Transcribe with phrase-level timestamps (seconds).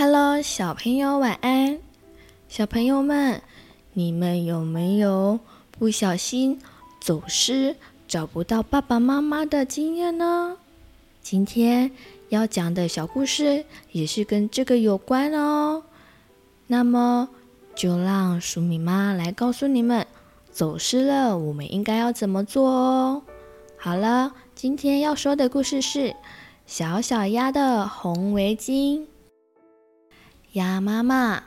[0.00, 1.80] Hello，小朋友晚安。
[2.48, 3.42] 小朋友们，
[3.94, 5.40] 你们有没有
[5.72, 6.60] 不小心
[7.00, 7.74] 走失、
[8.06, 10.56] 找不到爸爸妈妈的经验呢？
[11.20, 11.90] 今天
[12.28, 15.82] 要讲的小故事也是跟这个有关哦。
[16.68, 17.28] 那么，
[17.74, 20.06] 就让黍米妈来告诉你们，
[20.52, 23.22] 走失了我们应该要怎么做哦。
[23.76, 26.14] 好了，今天要说的故事是
[26.66, 29.04] 小小鸭的红围巾。
[30.58, 31.44] 鸭妈妈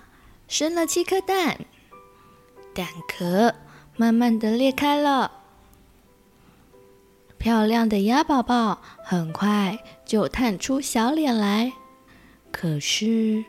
[0.47, 1.59] 生了七颗蛋，
[2.73, 3.53] 蛋壳
[3.97, 5.31] 慢慢的裂开了。
[7.37, 11.73] 漂亮的鸭宝宝很快就探出小脸来，
[12.51, 13.43] 可是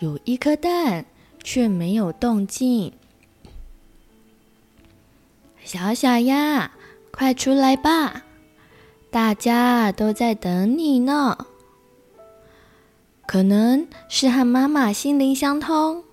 [0.00, 1.04] 有一颗蛋
[1.44, 2.92] 却没有动静。
[5.62, 6.72] 小小鸭，
[7.12, 8.24] 快出来吧，
[9.12, 11.46] 大家都在等你呢。
[13.26, 16.04] 可能是和妈妈心灵相通。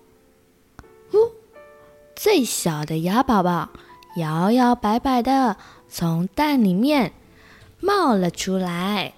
[1.12, 1.32] 呜，
[2.16, 3.68] 最小的鸭宝宝
[4.16, 5.56] 摇摇摆摆的
[5.88, 7.12] 从蛋里面
[7.80, 9.14] 冒了出来。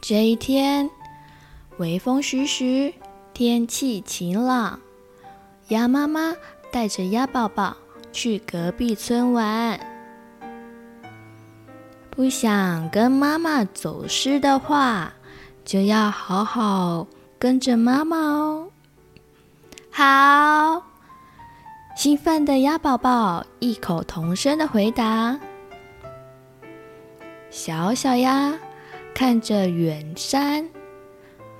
[0.00, 0.90] 这一天，
[1.78, 2.94] 微风徐徐，
[3.32, 4.80] 天气晴朗。
[5.68, 6.36] 鸭妈妈
[6.70, 7.76] 带着鸭宝宝
[8.12, 9.93] 去隔壁村玩。
[12.16, 15.12] 不想跟妈妈走失的话，
[15.64, 17.08] 就要好好
[17.40, 18.68] 跟着妈妈哦。
[19.90, 20.80] 好，
[21.96, 25.36] 兴奋的鸭宝宝异口同声的回答。
[27.50, 28.56] 小小鸭
[29.12, 30.68] 看着远山，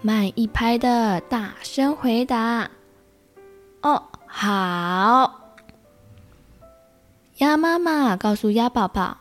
[0.03, 2.71] 慢一拍的大声回答
[3.83, 5.41] ：“哦，好。”
[7.39, 9.19] 鸭妈妈告诉鸭宝宝。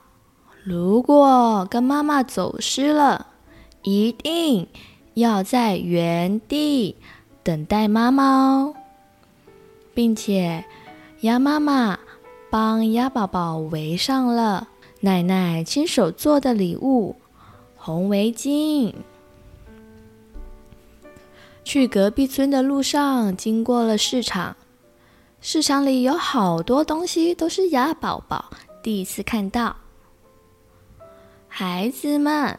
[0.63, 3.27] 如果跟妈妈走失了，
[3.81, 4.65] 一定
[5.13, 6.95] 要在原地
[7.43, 8.73] 等待妈妈哦，
[9.93, 10.63] 并且
[11.19, 11.99] 鸭妈妈
[12.49, 14.69] 帮鸭宝宝围上了
[15.01, 17.17] 奶奶亲手做的礼物——
[17.75, 18.93] 红围巾。
[21.65, 24.55] 去隔壁村的路上，经过了市场，
[25.41, 28.45] 市场里有好多东西都是鸭宝宝
[28.81, 29.75] 第一次看到。
[31.55, 32.57] 孩子们，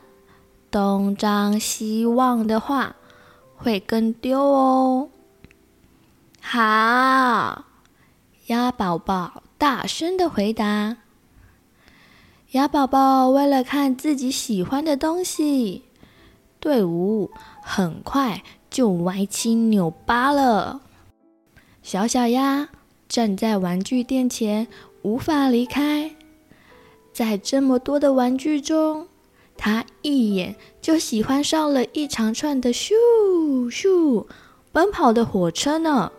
[0.71, 2.94] 东张西望的话，
[3.56, 5.09] 会跟丢哦。
[6.41, 7.65] 好，
[8.47, 10.99] 鸭宝宝大声的回答。
[12.53, 15.82] 鸭宝宝为了看自己喜欢的东西，
[16.61, 17.32] 队伍
[17.65, 20.82] 很快就歪七扭八了。
[21.82, 22.69] 小小鸭
[23.09, 24.69] 站在玩具店前，
[25.03, 26.12] 无法离开。
[27.15, 29.07] 在这么多的玩具中，
[29.57, 32.91] 他一眼就喜欢上了一长串的咻
[33.71, 34.27] 咻
[34.73, 36.11] 奔跑的火车呢，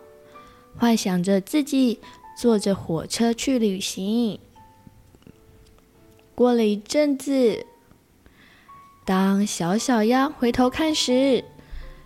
[0.78, 2.00] 幻想着自己
[2.38, 4.40] 坐着火车去旅行。
[6.34, 7.66] 过了一阵子，
[9.04, 11.44] 当小小鸭回头看时，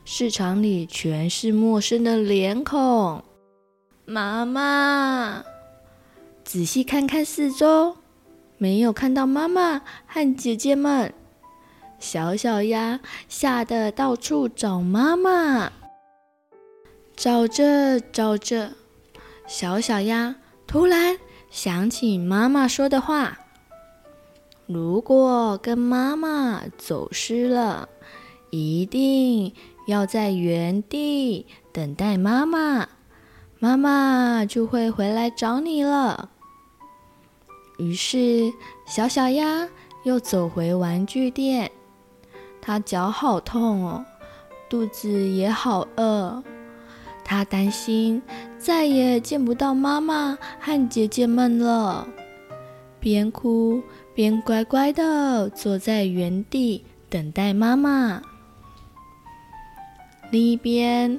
[0.04, 3.22] 市场里全是陌生的脸孔。
[4.04, 5.44] 妈妈，
[6.42, 7.96] 仔细看看四周。
[8.62, 11.14] 没有看到妈妈和姐姐们，
[11.98, 15.72] 小小鸭吓得到处找妈妈。
[17.16, 18.72] 找着找着，
[19.46, 21.16] 小小鸭突然
[21.50, 23.38] 想起妈妈说的话
[24.68, 27.88] ：“如果跟妈妈走失了，
[28.50, 29.54] 一定
[29.86, 32.86] 要在原地等待妈妈，
[33.58, 36.28] 妈妈就会回来找你了。”
[37.80, 38.52] 于是，
[38.84, 39.66] 小小鸭
[40.04, 41.70] 又走回玩具店。
[42.60, 44.04] 它脚好痛哦，
[44.68, 46.44] 肚子也好饿。
[47.24, 48.20] 它担心
[48.58, 52.06] 再也见不到妈妈和姐姐们了，
[52.98, 53.82] 边哭
[54.14, 58.20] 边乖乖的坐在原地等待妈妈。
[60.30, 61.18] 另一边，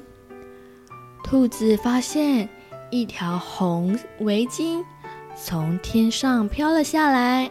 [1.23, 2.47] 兔子发现
[2.91, 4.83] 一条红围巾。
[5.43, 7.49] 从天上飘了下来，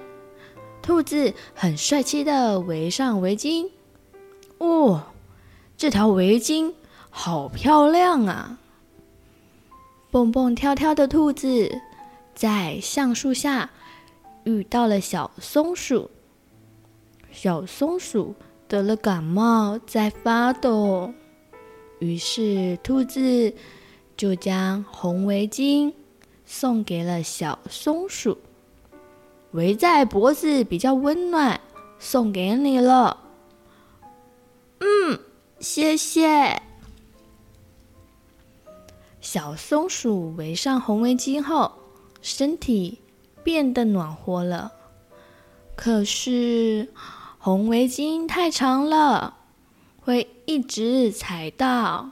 [0.81, 3.69] 兔子很帅气地围上围巾。
[4.59, 5.03] 哦，
[5.77, 6.73] 这条围巾
[7.11, 8.59] 好漂亮啊！
[10.13, 11.81] 蹦蹦跳跳的兔子
[12.33, 13.71] 在橡树下
[14.45, 16.09] 遇到了小松鼠。
[17.33, 18.37] 小松鼠
[18.69, 21.13] 得了感冒，在发抖。
[21.99, 23.53] 于是兔子
[24.17, 25.93] 就将红围巾。
[26.53, 28.37] 送给了小松鼠，
[29.53, 31.61] 围在脖子比较温暖，
[32.01, 33.19] 送给你了。
[34.81, 35.21] 嗯，
[35.61, 36.61] 谢谢。
[39.21, 41.71] 小松鼠围上红围巾后，
[42.21, 42.99] 身体
[43.45, 44.73] 变得暖和了。
[45.77, 46.89] 可是
[47.39, 49.37] 红围巾太长了，
[50.01, 52.11] 会一直踩到。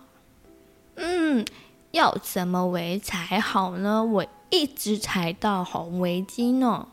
[0.94, 1.44] 嗯，
[1.92, 4.04] 要怎么围才好呢？
[4.04, 6.88] 我一直踩到红围巾呢。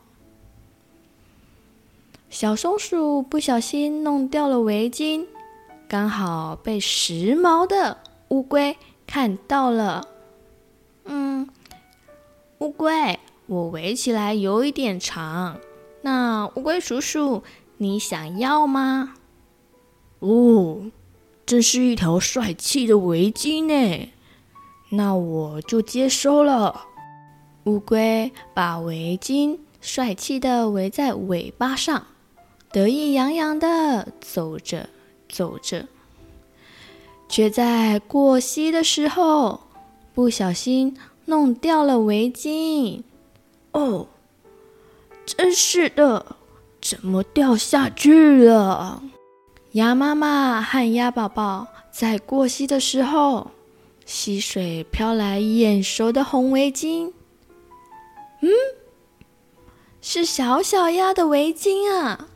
[2.28, 5.26] 小松鼠不小心弄掉了围巾，
[5.88, 7.98] 刚好被时髦的
[8.28, 8.76] 乌龟
[9.06, 10.08] 看到了。
[11.04, 11.48] 嗯，
[12.58, 15.58] 乌龟，我围起来有一点长，
[16.02, 17.42] 那乌龟叔叔，
[17.76, 19.14] 你想要吗？
[20.18, 20.90] 哦，
[21.46, 24.08] 这是一条帅气的围巾呢，
[24.90, 26.82] 那我就接收了。
[27.64, 32.06] 乌龟把围巾帅气的围在尾巴上，
[32.70, 34.88] 得意洋洋地走着
[35.28, 35.86] 走着，
[37.28, 39.62] 却在过溪的时候
[40.14, 43.02] 不小心弄掉了围巾。
[43.72, 44.06] 哦，
[45.26, 46.36] 真是的，
[46.80, 49.02] 怎么掉下去了？
[49.72, 53.50] 鸭妈妈和鸭宝宝在过溪的时候，
[54.06, 57.12] 溪水飘来眼熟的红围巾。
[58.40, 58.48] 嗯，
[60.00, 62.28] 是小小鸭的围巾啊！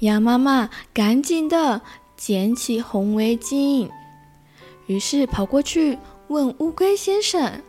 [0.00, 1.80] 鸭妈妈赶紧的
[2.16, 3.88] 捡起红围巾，
[4.86, 5.98] 于是跑过去
[6.28, 7.62] 问乌龟先生：“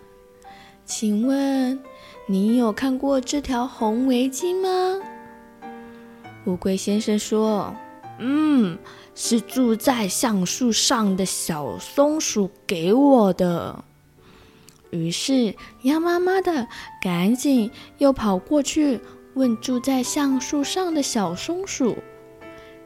[0.84, 1.82] 请问
[2.28, 5.02] 你有看过这条红围巾吗？”
[6.46, 7.74] 乌龟先生说
[8.20, 8.78] ：“嗯。”
[9.20, 13.84] 是住在橡树上的小松鼠给我的。
[14.92, 16.68] 于是鸭妈妈的
[17.02, 19.00] 赶紧又跑过去
[19.34, 21.98] 问住在橡树上的小松鼠：“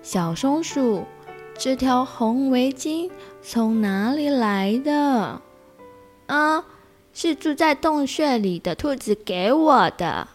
[0.02, 1.04] 小松鼠，
[1.58, 3.12] 这条红围巾
[3.42, 5.42] 从哪里来的
[6.28, 6.64] ？”“啊，
[7.12, 10.30] 是住在洞穴里的兔子给我的。”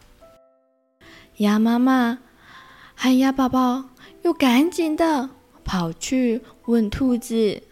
[1.39, 2.19] 鸭妈妈
[2.95, 3.85] 和鸭宝宝
[4.27, 5.31] 又赶紧的。
[5.63, 7.63] 跑去问兔子：“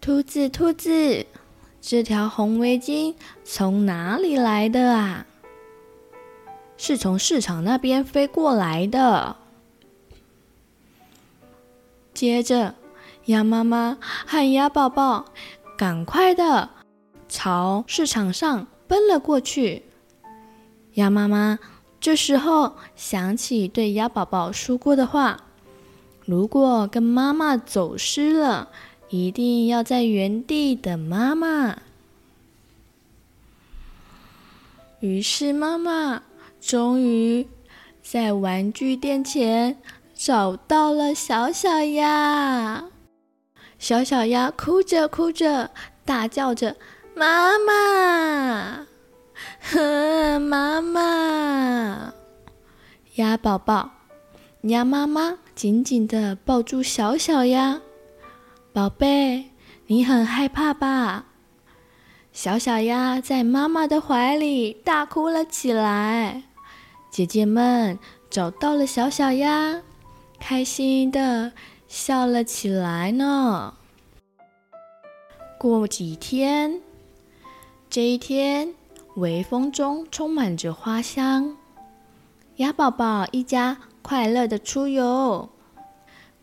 [0.00, 1.26] 兔子，兔子，
[1.80, 3.14] 这条红围巾
[3.44, 5.26] 从哪里来的啊
[6.78, 9.36] ？”“是从市场那边飞过来的。”
[12.14, 12.76] 接着，
[13.26, 15.26] 鸭妈妈和鸭宝宝
[15.76, 16.70] 赶快的
[17.28, 19.82] 朝市场上奔了过去。
[20.94, 21.58] 鸭妈妈
[22.04, 25.40] 这时候想起对鸭宝宝说过的话。
[26.26, 28.68] 如果跟妈妈走失了，
[29.08, 31.78] 一定要在原地等妈妈。
[35.00, 36.22] 于是妈妈
[36.60, 37.48] 终于
[38.02, 39.78] 在玩具店前
[40.14, 42.84] 找到了小小鸭。
[43.78, 45.70] 小小鸭哭着哭着，
[46.04, 46.76] 大叫着
[47.16, 48.86] ：“妈妈，
[49.60, 52.12] 呵，妈妈！”
[53.16, 53.90] 鸭宝宝，
[54.62, 55.38] 鸭妈妈。
[55.54, 57.80] 紧紧地抱住小小鸭，
[58.72, 59.50] 宝贝，
[59.86, 61.26] 你很害怕吧？
[62.32, 66.42] 小小鸭在妈妈的怀里大哭了起来。
[67.08, 67.96] 姐姐们
[68.28, 69.80] 找到了小小鸭，
[70.40, 71.52] 开心地
[71.86, 73.74] 笑了起来呢。
[75.56, 76.80] 过几天，
[77.88, 78.74] 这一天，
[79.16, 81.56] 微风中充满着花香。
[82.56, 83.76] 鸭宝宝一家。
[84.06, 85.48] 快乐的出游，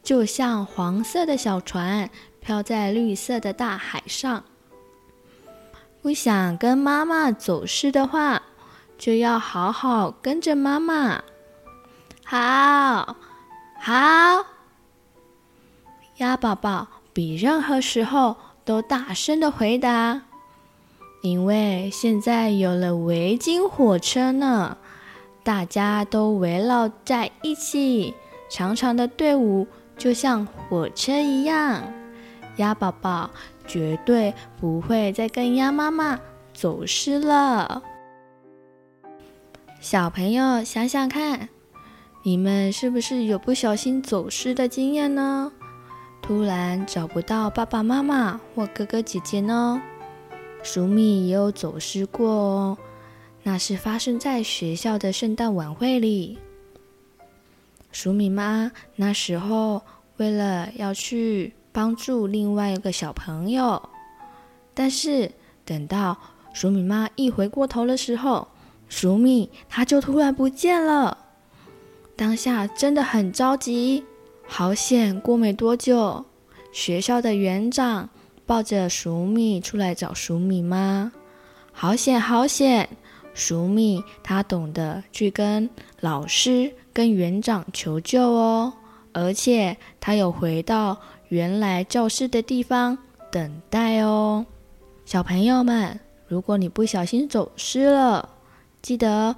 [0.01, 2.09] 就像黄色的小船
[2.39, 4.43] 飘在绿色的大海上。
[6.01, 8.41] 不想跟妈妈走失的话，
[8.97, 11.21] 就要好好跟着妈妈。
[12.25, 13.15] 好，
[13.79, 14.43] 好。
[16.17, 18.35] 鸭宝宝比任何时候
[18.65, 20.19] 都大声的回答，
[21.21, 24.77] 因为现在有了围巾火车呢。
[25.43, 28.13] 大家都围绕在一起，
[28.47, 29.65] 长长的队伍
[29.97, 31.81] 就像火车一样。
[32.57, 33.31] 鸭宝宝
[33.65, 36.19] 绝对不会再跟鸭妈妈
[36.53, 37.81] 走失了。
[39.79, 41.49] 小朋友想想看，
[42.21, 45.51] 你们是不是有不小心走失的经验呢？
[46.21, 49.81] 突然找不到爸爸妈妈或哥哥姐姐呢？
[50.63, 52.77] 黍米也有走失过哦。
[53.43, 56.37] 那是发生在学校的圣诞晚会里。
[57.91, 59.81] 黍米妈那时候
[60.17, 63.89] 为了要去帮助另外一个小朋友，
[64.73, 65.31] 但是
[65.65, 66.17] 等到
[66.53, 68.47] 黍米妈一回过头的时候，
[68.89, 71.17] 黍米它就突然不见了。
[72.15, 74.05] 当下真的很着急，
[74.47, 76.25] 好险过没多久，
[76.71, 78.09] 学校的园长
[78.51, 81.13] 抱着鼠米出来找鼠米吗？
[81.71, 82.89] 好险，好险！
[83.33, 85.69] 鼠米他懂得去跟
[86.01, 88.73] 老师、跟园长求救哦，
[89.13, 92.97] 而且他有回到原来教室的地方
[93.31, 94.45] 等待哦。
[95.05, 98.27] 小朋友们，如果你不小心走失了，
[98.81, 99.33] 记得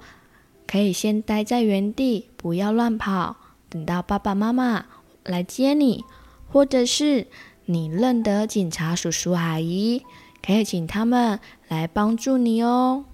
[0.66, 3.36] 可以先待在原地，不要乱跑，
[3.68, 4.86] 等到爸爸妈妈
[5.22, 6.02] 来接你，
[6.50, 7.28] 或者是
[7.66, 10.04] 你认得警察叔叔阿姨，
[10.44, 13.06] 可以请他们来帮助你哦。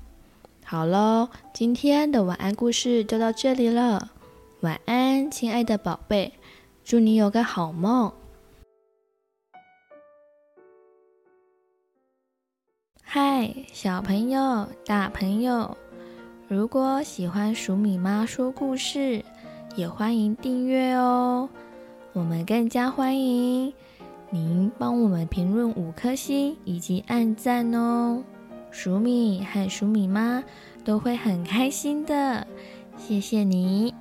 [0.64, 4.10] 好喽，今天的晚安故事就到这里了，
[4.60, 6.32] 晚安，亲爱的宝贝，
[6.82, 8.12] 祝你有个好梦。
[13.02, 15.76] 嗨，小朋友、大朋友，
[16.48, 19.24] 如果喜欢黍米妈说故事，
[19.76, 21.48] 也欢迎订阅哦。
[22.12, 23.72] 我们更加欢迎
[24.32, 28.22] 您帮我们评论五颗星以及按赞哦，
[28.70, 30.44] 鼠米和鼠米妈
[30.84, 32.46] 都会很开心的。
[32.96, 33.92] 谢谢你，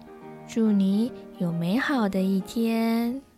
[0.48, 3.29] 祝你有美好的一天。